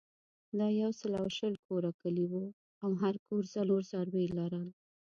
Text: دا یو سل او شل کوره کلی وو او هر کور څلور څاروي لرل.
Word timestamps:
دا 0.57 0.67
یو 0.81 0.91
سل 0.99 1.13
او 1.21 1.27
شل 1.37 1.53
کوره 1.65 1.91
کلی 2.01 2.25
وو 2.31 2.43
او 2.83 2.91
هر 3.01 3.15
کور 3.27 3.43
څلور 3.55 3.81
څاروي 3.91 4.25
لرل. 4.39 4.67